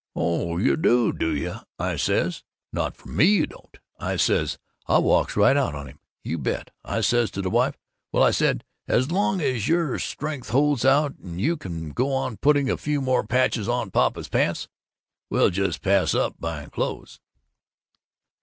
[0.15, 2.43] 'Oh, you do, do you!' I says.
[2.73, 5.99] 'Not from me you don't,' I says, and I walks right out on him.
[6.23, 6.71] You bet!
[6.83, 7.77] I says to the wife,
[8.11, 12.37] 'Well,' I said, 'as long as your strength holds out and you can go on
[12.37, 14.67] putting a few more patches on papa's pants,
[15.29, 17.19] we'll just pass up buying clothes.